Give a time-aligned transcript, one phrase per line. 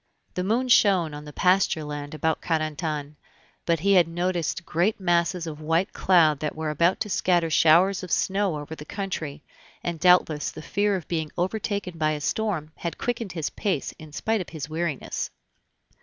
[0.33, 3.17] The moon shone on the pasture land about Carentan,
[3.67, 8.01] but he had noticed great masses of white cloud that were about to scatter showers
[8.01, 9.43] of snow over the country,
[9.83, 14.11] and doubtless the fear of being overtaken by a storm had quickened his pace in
[14.11, 15.29] spite of his weariness.